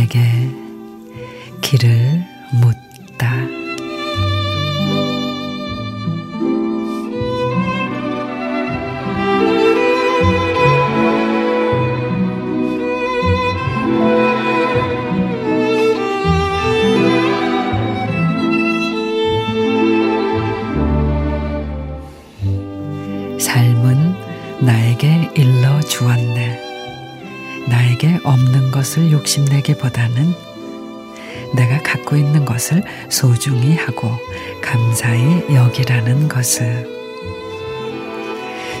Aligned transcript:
길에게 0.00 0.20
길을 1.60 2.24
묻다. 2.60 3.34
삶은 23.38 24.14
나에게 24.60 25.30
일러 25.34 25.80
주었네. 25.80 26.69
나에게 28.00 28.20
없는 28.24 28.70
것을 28.70 29.12
욕심내기보다는 29.12 30.34
내가 31.54 31.82
갖고 31.82 32.16
있는 32.16 32.44
것을 32.46 32.82
소중히 33.10 33.76
하고 33.76 34.10
감사히 34.62 35.44
여기라는 35.54 36.28
것을 36.28 36.88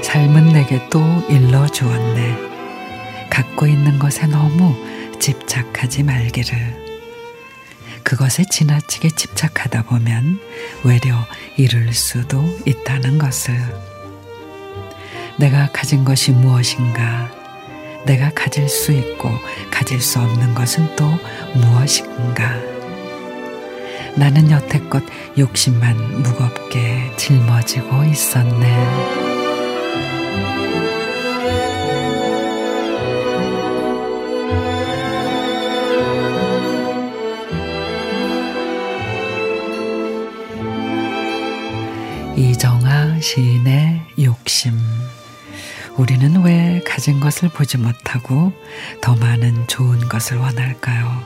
삶은 0.02 0.52
내게 0.54 0.88
또 0.88 1.00
일러 1.28 1.68
주었네. 1.68 2.36
갖고 3.28 3.66
있는 3.66 3.98
것에 3.98 4.26
너무 4.26 4.74
집착하지 5.20 6.02
말기를. 6.02 6.80
그것에 8.02 8.44
지나치게 8.50 9.10
집착하다 9.10 9.84
보면 9.84 10.40
외려 10.82 11.14
잃을 11.56 11.92
수도 11.92 12.42
있다는 12.64 13.18
것을. 13.18 13.54
내가 15.38 15.68
가진 15.72 16.04
것이 16.04 16.32
무엇인가? 16.32 17.39
내가 18.06 18.30
가질 18.34 18.68
수 18.68 18.92
있고 18.92 19.30
가질 19.70 20.00
수 20.00 20.18
없는 20.18 20.54
것은 20.54 20.96
또 20.96 21.04
무엇인가? 21.54 22.56
나는 24.16 24.50
여태껏 24.50 25.02
욕심만 25.38 26.22
무겁게 26.22 27.12
짊어지고 27.16 28.04
있었네. 28.04 29.20
이정아 42.36 43.20
시인의 43.20 44.00
욕심. 44.22 44.72
우리는 45.96 46.42
왜 46.42 46.80
가진 46.86 47.20
것을 47.20 47.48
보지 47.48 47.78
못하고 47.78 48.52
더 49.00 49.14
많은 49.16 49.66
좋은 49.66 50.08
것을 50.08 50.38
원할까요? 50.38 51.24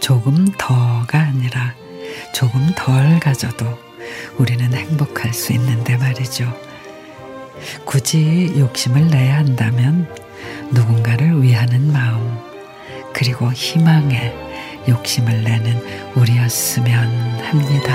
조금 0.00 0.46
더가 0.58 1.18
아니라 1.18 1.74
조금 2.34 2.70
덜 2.76 3.20
가져도 3.20 3.78
우리는 4.38 4.72
행복할 4.72 5.32
수 5.32 5.52
있는데 5.52 5.96
말이죠. 5.96 6.52
굳이 7.84 8.52
욕심을 8.58 9.08
내야 9.08 9.38
한다면 9.38 10.08
누군가를 10.72 11.42
위하는 11.42 11.92
마음, 11.92 12.38
그리고 13.12 13.52
희망에 13.52 14.34
욕심을 14.88 15.44
내는 15.44 15.80
우리였으면 16.14 17.40
합니다. 17.40 17.94